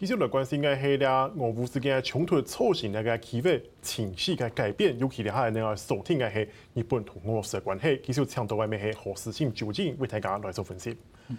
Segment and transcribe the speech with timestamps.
[0.00, 10.96] 其实乐观是应该系俩俄乌之间冲突的造成那个气氛情绪嘅改变，尤其系喺那个锁定嘅系日本同俄罗斯嘅关系，其实强度外面系何时性究竟为大家来做分析。
[11.28, 11.36] 嗯、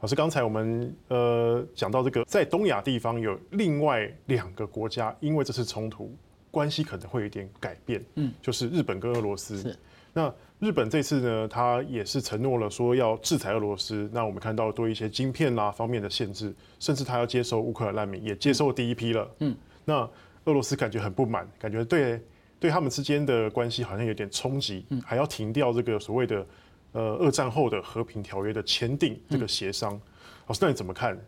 [0.00, 6.10] 老师，刚才我们呃讲到这个，在东亚地方有另外两个国家，因为这次冲突
[6.50, 9.58] 关系可能会有点改变，嗯，就是日本跟俄罗斯。
[9.58, 9.76] 是
[10.14, 14.08] 那日本这次呢，他也是承诺了说要制裁俄罗斯。
[14.12, 19.28] 那我们看到多一些晶片啦方面的限制，甚至他要接收乌克兰难民，也接受第一批了。
[19.38, 20.08] 嗯，那
[20.44, 22.20] 俄罗斯感觉很不满，感觉对
[22.60, 26.46] 对他们之间的关系好像有点冲击，还要停掉这个所谓的
[26.92, 29.98] 呃二战后的和平条约的签订这个协商。
[30.46, 31.18] 老师，那你怎么看？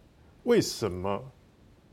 [0.42, 1.32] 为什么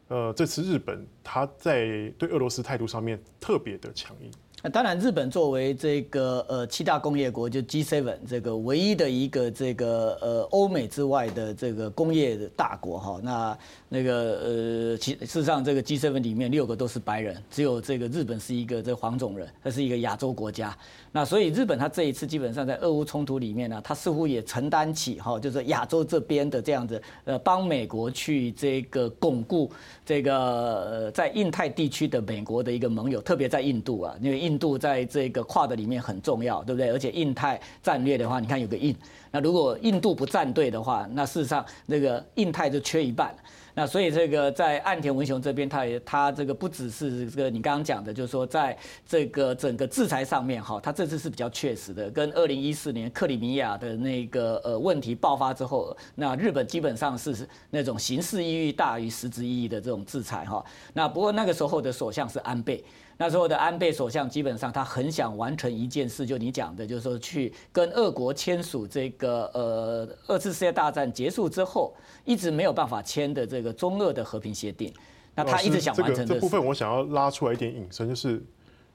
[0.09, 4.29] 呃这次日本他在对俄罗斯态度上面特别的强硬？
[4.63, 13.57] 那当然，日本作为这个呃七大工业国，就 G7 这个唯一的一个这个呃欧美之外的这个工业的大国哈，那
[13.89, 20.77] 那个呃其事实上这个 G7 里面六个都是白人，只有这个日本是一个这黄种人，它是一个亚洲国家。
[21.11, 29.71] 那所以日本它这一次基本上在俄乌冲突里面呢，它似乎也承担起哈，就是亚洲这边的这样子呃帮美国去这个巩固
[30.05, 34.50] 这个呃在印太地区的美国的一个盟友，特别在印度啊，因为印。
[34.51, 36.91] 印度在这个跨的里面很重要，对不对？
[36.91, 38.93] 而且印太战略的话，你看有个印，
[39.31, 43.33] 那如果印度不站队的话，那事实上那个印太就缺一半。
[43.73, 60.61] 那所以这个在岸田文雄这边，他也他这个不只是这个你刚刚讲的，就是说在这个整个制裁上面哈，他这次是比较确实的，跟二零一四年克里米亚的那个呃问题爆发之后，那日本基本上是那种形式意义大于实质意义的这种制裁哈。
[60.91, 62.83] 那不过那个时候的首相是安倍。
[63.21, 71.93] 那时候的安倍首相基本上他很想完成一件事，就你讲的，就是说去跟俄国签署这个呃二次世界大战结束之后
[72.25, 74.91] 一直没有办法签的这个中俄的和平协定。
[75.35, 78.43] 那他一直想完成这，这部分，我想要拉出来一点引申，就是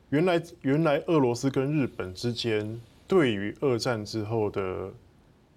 [0.08, 4.90] 原来原来俄罗斯跟日本之间对于二战之后的。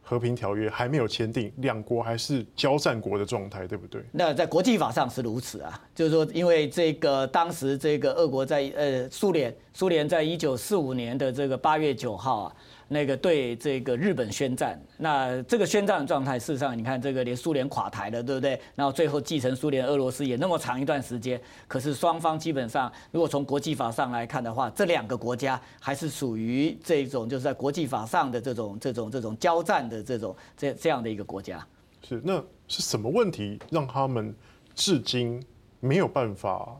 [0.09, 4.01] 和平条约还没有签订，两国还是交战国的状态，对不对？
[4.11, 12.55] 那在国际法上是如此啊，就是说，因为这个当时这个俄国在呃苏联，苏联在一九四五年的这个八月九号啊。
[12.91, 18.59] 那个对这个日本宣战，那这个宣战的状态，事实上你看这个连苏联垮台了，对不对？
[18.75, 31.63] 然后最后继承苏联俄罗斯也那么长一段时间，可是双方基本上如果从国际法上来看的话，这两个国家还是属于这种就是在国际法上的这种这种这种交战的这种这这样的一个国家。
[32.07, 34.33] 是，那是什么问题让他们
[34.73, 35.39] 至今
[35.79, 36.75] 没有办法？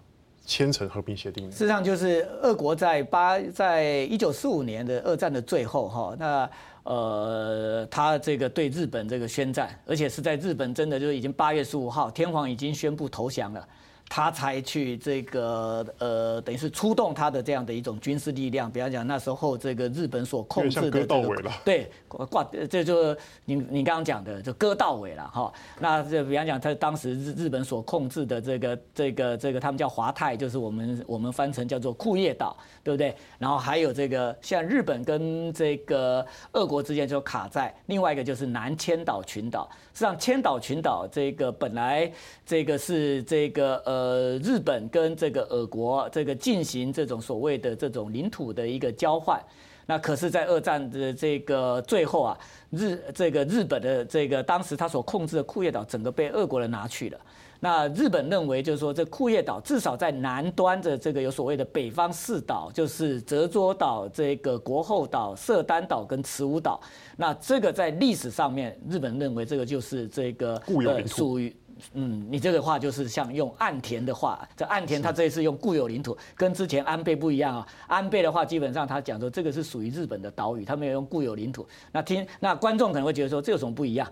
[0.50, 6.50] 签成和平协定，事实上就是俄国在八，在一九四五年的二战的最后哈，那
[6.82, 13.68] 呃，他这个对日本这个宣战，而且是在日本真的就是已经八月十五号，天皇已经宣布投降了。
[14.10, 18.70] 他才去这个呃，等于是出动他的这样的一种军事力量。
[18.70, 23.16] 比方讲，那时候这个日本所控制的这个对挂，这就
[23.46, 25.54] 你你刚刚讲的就割到尾了哈。
[25.80, 33.16] 那这比方讲，他当时日日本所控制的这个这个这个他们叫华泰，就是我们我们翻成叫做库页岛，对不对？
[33.38, 39.70] 然后还有这个像日本跟这个俄国之间就卡在另外一个就是南千岛群岛。
[39.94, 42.12] 实际上，千岛群岛这个本来
[42.46, 49.42] 这个是这个呃呃日本跟这个俄国这个进行这种所谓的这种领土的一个交换，
[49.86, 52.38] 那可是，在二战的这个最后啊，
[52.70, 57.20] 日这个日本的这个当时他所控制的库页岛整个被俄国人拿去了。
[57.62, 66.80] 那日本认为，就是说，这库页岛至少在南端的这个有所谓的北方四岛，就是折桌岛、这个国后岛、色丹岛跟慈乌岛。
[67.18, 71.06] 那这个在历史上面，日本认为这个就是这个固有领。
[71.06, 71.54] 属于
[71.94, 77.68] 嗯，你这个话就是像用岸田的话，这岸田他这一次用固有领土，跟之前安倍不一样啊。
[77.88, 81.68] 安倍的话基本上他讲说这个是属于日本的岛屿，他没有用固有领土。
[81.92, 84.08] 那听那观众可能会觉得说这有什么不一样？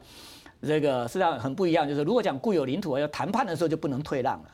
[0.61, 4.49] 这个实际上很不一样，就是如果讲固有领土要谈判的时候就不能退让了，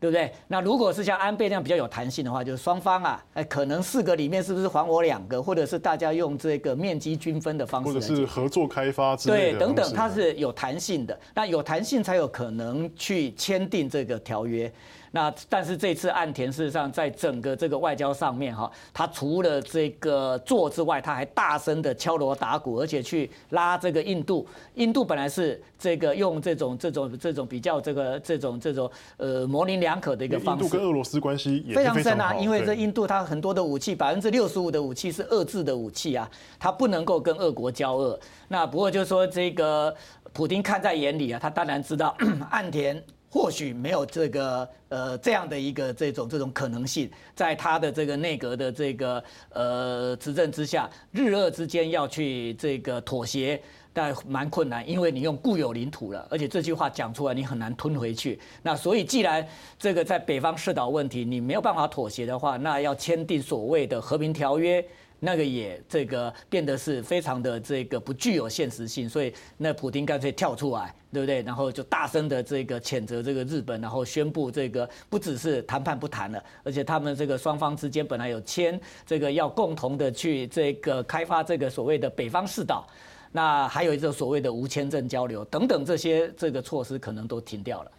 [0.00, 0.32] 对不对？
[0.46, 11.18] 那如果是像安倍那样比较有弹性的话，就是双方啊，哎，可能四个里面是不是还我两个，或者是大家用这个面积均分的方式，或者是合作开发之类的，对，等等，它是有弹性的。
[11.34, 14.70] 那有弹性才有可能去签订这个条约。
[15.10, 24.46] 那但是这次岸田事实上在整个这个外交上面哈，他除了这个做之外，他还大声的敲锣打鼓，而且去拉这个印度。
[24.74, 30.64] 印度本来是这个用这种这种这种比较这个这种这种呃模棱两可的一个方式。
[30.64, 38.18] 印度跟俄罗斯关系也非常深啊，因为这印度它很多的武器，百分之六十五的武器是俄制的武器啊，它不能够跟俄国交恶。
[38.48, 39.94] 那不过就是说这个
[40.32, 42.16] 普京看在眼里啊，他当然知道
[42.50, 43.00] 岸田。
[43.30, 53.60] 或许没有这个呃这样的一个这种这种可能性，在他的这个内阁的这个呃执政之下，日俄之间要去这个妥协，
[53.98, 58.38] 但蛮困难，因为你用固有领土了，而且这句话讲出来你很难吞回去。
[58.62, 59.44] 那所以既然
[59.76, 64.84] 这个在北方四岛问题你没有办法妥协的话，那要签订所谓的和平条约。
[65.20, 71.42] 那个也这个变得是非常的这个不具有现实性，所以那普丁干脆跳出来，对不对？
[71.42, 82.86] 然后就大声的这个谴责这个日本，然后宣布这个不只是谈判不谈了，而且他们这个双方之间本来有签这个要共同的去这个开发这个所谓的北方四岛，
[83.32, 87.90] 那还有一个所谓的无签证交流等等这些这个措施可能都停掉了。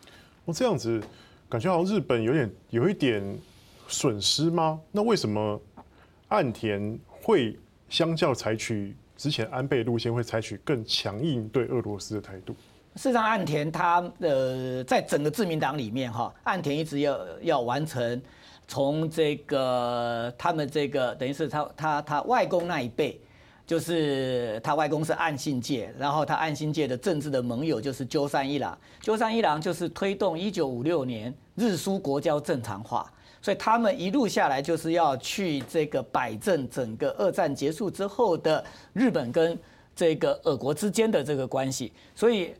[0.45, 1.01] 我这样子
[1.47, 3.23] 感觉好像日本有点有一点
[3.87, 4.79] 损失吗？
[4.91, 5.61] 那为什么
[6.29, 6.99] 岸田？
[7.21, 7.59] 会
[7.89, 12.55] 相较采取之前安倍路线，会采取更强硬对俄罗斯的态度。
[12.95, 18.19] 事实上，岸田他呃，在整个自民党里面哈，岸田一直要要完成
[18.69, 23.19] 从这个他们这个等于是他他他外公那一辈，
[23.69, 33.05] 就是他外公是岸信介，然后他岸信介的政治的盟友就是鸠山一郎，鸠山一郎就是推动一九五六年日苏国交正常化。
[33.43, 39.55] 所以他们一路下来就是要去这个摆正整个二战结束之后的日本跟
[39.95, 42.55] 这个俄国之间的这个关系，所以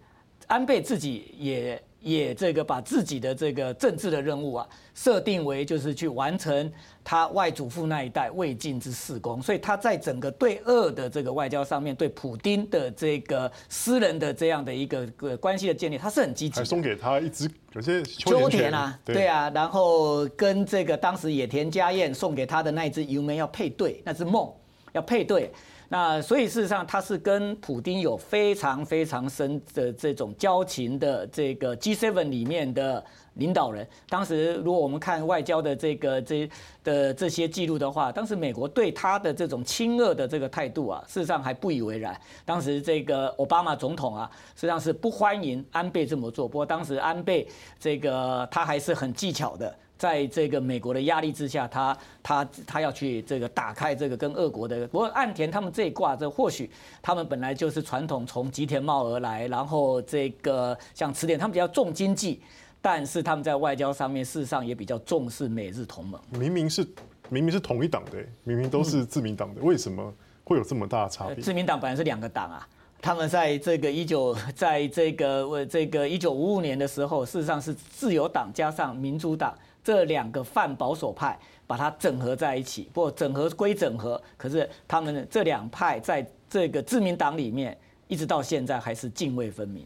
[0.45, 1.81] 安倍自己也。
[2.01, 6.71] 也这个把自己的这个政治的任务啊设定为就是去完成
[7.03, 16.59] 他外祖父那一代未尽之事功，所以他在整个对俄的这个外交上面，对普丁的这个私人的这样的一个个关系的建立，他是很积极。
[16.59, 24.49] 还送给他一支有些秋田啊，对啊，然后跟这个当时野田佳彦送给他的那一支油门要配对，那支梦
[24.93, 25.51] 要配对。
[25.91, 33.03] 那所以事实上，他是跟普丁有非常非常深的这种交情的这个 G7 里面的
[33.33, 33.87] 领导人。
[34.07, 36.47] 当时如果我们看外交的这个这
[36.83, 42.15] 的这些记录的话，当时美国对他的这种亲俄的这个态度啊，事实上还不以为然。
[42.45, 46.47] 当时这个奥巴马总统啊，实际上是不欢迎安倍这么做。
[46.47, 47.47] 不过当时安倍
[47.79, 49.75] 这个他还是很技巧的。
[49.99, 54.87] 在这个美国的压力之下，他他他要去这个打开这个跟俄国的。
[54.87, 62.41] 不过岸田他们这一挂，这或许他们本来就是传统从吉田茂而来，然后这个像池田他们比较重经济，
[62.81, 66.19] 但是他们在外交上面事实上也比较重视美日同盟。
[66.31, 66.87] 明明是
[67.27, 70.13] 明明是同一党的，明明都是自民党的，为什么
[70.45, 71.43] 会有这么大的差别？
[71.43, 72.65] 自民党本来是两个党啊，
[73.01, 79.53] 他们在这个一九在这个为这个一九五五年的时候，事实上是自由党加上民主党。
[79.83, 87.77] 这两个泛保守派把它整合在一起，不过整合归整合，可是他们这两派在这个自民党里面，
[88.07, 89.85] 一直到现在还是泾渭分明。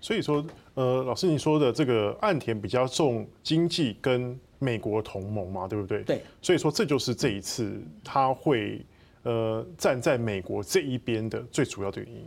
[0.00, 0.44] 所以说，
[0.74, 6.02] 呃，老师你说的这个岸田比较重经济跟美国同盟嘛，对不对？
[6.02, 6.22] 对。
[6.40, 8.84] 所以说，这就是这一次他会
[9.22, 12.24] 呃站在美国这一边的最主要的原因。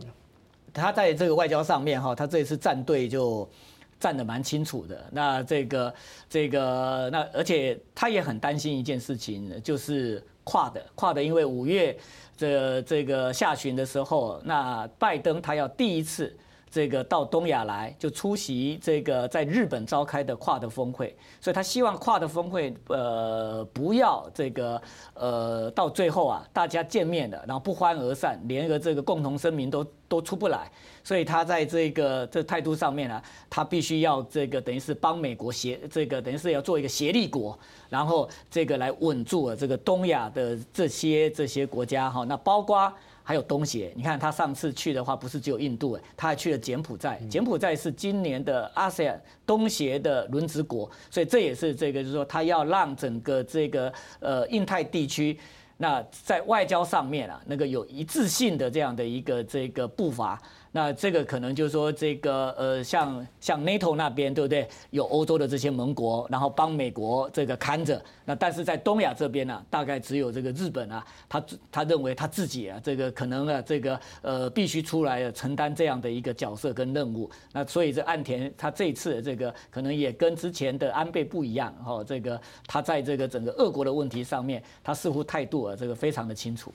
[0.72, 3.48] 他在这个外交上面哈，他这一次站队就。
[3.98, 5.94] 站得蛮清楚的，那这个
[6.28, 11.96] 这个那而且他也很担心一件事情，就是跨的跨的，因为五月
[12.36, 16.36] 这这个下旬的时候，那拜登他要第一次。
[16.76, 24.82] 这个到东亚来就出席这个在日本召开的跨的峰会，所以他希望跨的峰会呃不要这个
[25.14, 30.70] 呃到最后啊大家见面了，然后不欢而散，连个这个共同声明都都出不来，
[31.02, 42.92] 所以他在这个这态度上面啊，他必须要这个等于是帮美国协这个等于是要做一个协力国，然后这个来稳住了这个东亚的这些这些国家哈，那包括。
[43.28, 47.20] 还有东协，你看他上次去的话，不是只有印度哎，他还去了柬埔寨。
[47.28, 55.36] 柬埔寨是今年的 ASEAN 东协的轮值国，所以这也是这个，就是说他要让整个这个呃印太地区，
[55.76, 60.40] 那在外交上面啊，那个有一致性的这样的一个这个步伐。
[60.76, 64.68] 那这个可能就是说，这个呃，像像 NATO 那边，对不对？
[64.90, 67.98] 有欧洲的这些盟国，然后帮美国这个看着。
[68.26, 71.42] 那但是在东亚这边呢、大概只有这个日本啊，他
[71.72, 77.30] 他认为他自己啊，这个可能啊，这个呃，必须出来承担这样的一个角色跟任务。
[77.54, 86.70] 那所以这岸田他这一次这个可能也跟之前的安倍不一样哈，这个他在这个整个俄国的问题上面，他似乎态度啊，这个非常的清楚。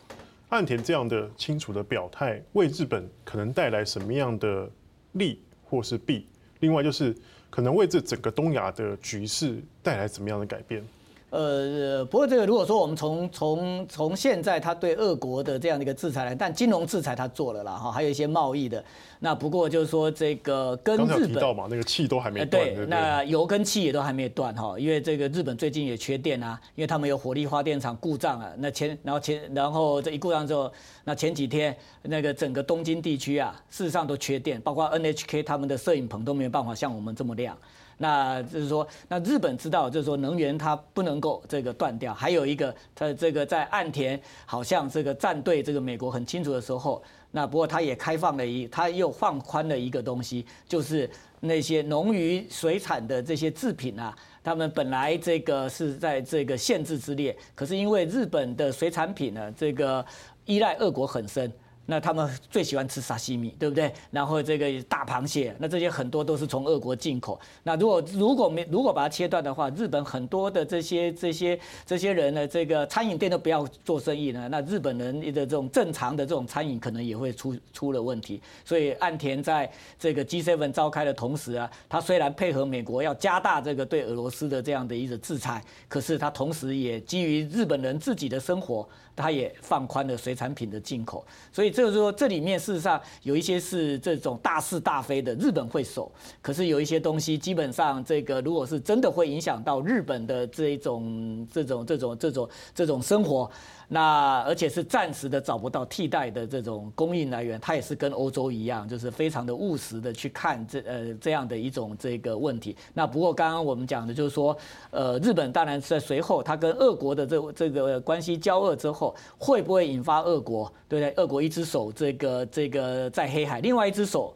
[0.51, 4.69] 岸田这样的清楚的表态，为日本可能带来什么样的
[5.13, 6.27] 利或是弊？
[6.59, 7.15] 另外就是
[7.49, 10.83] 可能为这整个东亚的局势带来怎么样的改变？
[11.31, 18.83] 呃，不过这个如果说我们从从从现在他对俄国的这样的一个制裁来，但金融制裁他做了啦哈，还有一些贸易的。
[19.19, 22.75] 那不过就是说这个跟日本提到嘛，那个气都还没断。
[22.75, 28.51] 对，那油跟气也都还没断哈，因为这个日本最近也缺电啊，因为他们有火力发电厂故障啊。
[28.57, 30.69] 那前然后前然后这一故障之后，
[31.05, 37.57] 那前几天那个整个东京地区啊，事实上都缺电，包括 NHK 他们的摄影棚都没有办法像我们这么亮。
[38.01, 42.11] 那就是说，那日本知道，就是说能源它不能够这个断掉。
[42.11, 51.07] 还有一个，它这个在岸田好像这个站队这个美国很清楚的时候，那不过他也开放了一，他又放宽了一个东西，就是
[51.41, 60.03] 那些农渔水产的这些制品啊，他们本来这个是在这个限制之列，可是因为日本的水产品呢，这个
[60.45, 61.51] 依赖俄国很深。
[61.85, 63.91] 那他们最喜欢吃沙西米，对不对？
[64.11, 67.39] 然后这个大螃蟹，那这些很多都是从俄国进口。
[67.63, 74.47] 那如果如果没如果把它切断的话，日本很多的这些这些这些人呢，这个餐饮店都不要做生意呢。
[74.49, 78.39] 那日本人的这种正常的这种餐饮可能也会出出了问题。
[78.63, 79.69] 所以岸田在
[79.99, 88.87] 这个 G7 召开的同时啊，他虽然配合美国要加大这个对俄罗斯的这样的一个制裁，可是他同时也基于日本人自己的生活。
[89.13, 96.11] 他也放宽了水产品的进口，所以就是说，这里面事实上有一些是这种大是大非的，日本会守，
[96.41, 103.49] 可是有一些东西基本上这个如果是真的会影响到日本的这一种这种这种这种这种生活。
[103.93, 112.73] 那而且是暂时的找不到替代的这种供应来源，它也是跟欧洲一样，就是非常的务实的去看这呃这样的一种这个问题。
[112.93, 114.55] 那不过刚刚我们讲的就是说，
[114.91, 121.13] 呃，日本当然是在随后它跟俄国的这这个关系交恶之后，会不会引发俄国对不对？
[121.21, 124.33] 俄国一只手这个这个在黑海，另外一只手。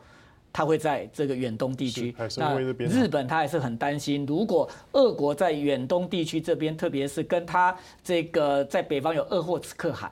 [0.56, 10.10] 他会在这个远东地区，那日本他还是很担心，如果俄国在远东地区这边，特别是跟他这个在北方有鄂霍次克海，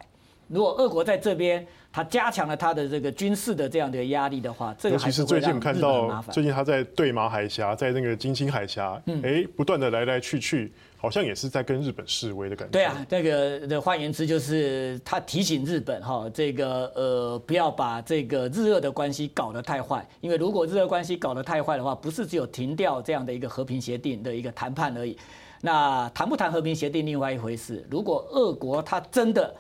[0.50, 6.34] 如果俄国在这边，他加强了他的这个军事的这样的压力的话，这个还是会让日本麻烦。
[6.34, 10.74] 最近他在对马海峡，在那个金星海峡，哎，不断的来来去去。
[11.04, 12.72] 好像也是在跟日本示威的感觉。
[12.72, 25.18] 对啊，这个的换言之就是他提醒日本哈，这个呃不要把这个日俄的关系搞得太坏，因为如果日俄关系搞得太坏的话，不是只有停掉这样的一个和平协定的一个谈判而已。
[25.60, 27.86] 那谈不谈和平协定另外一回事。
[27.92, 29.54] 如果俄国他真的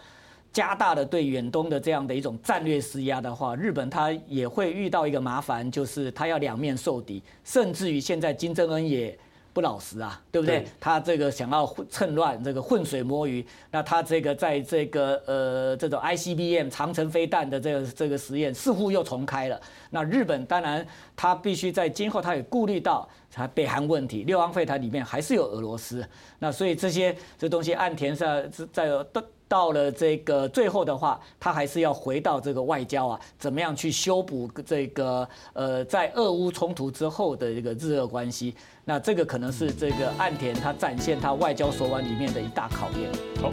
[0.53, 9.19] 加大了对远东的这样的一种战略施压的话，日本他也会遇到一个麻烦，就是他要两面受敌，甚至于现在金正恩也。
[9.53, 10.61] 不老实啊，对不对？
[10.61, 19.61] 对，他这个想要趁乱这个浑水摸鱼，那他这个在这个呃这种 ICBM 长城飞弹的这个这个实验似乎又重开了。
[19.91, 26.03] 那日本当然他必须在今后他也顾虑到他北韩问题，六安会谈里面还是有俄罗斯。
[26.39, 38.55] 那所以这些这东西岸田在在到到了这个最后的话，他还是要回到这个外交啊，怎么样去修补这个呃在俄乌冲突之后的这个日俄关系。
[38.85, 43.09] 那这个可能是这个岸田他展现他外交手腕里面的一大考验。
[43.41, 43.51] 好，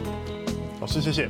[0.80, 1.28] 老师谢谢。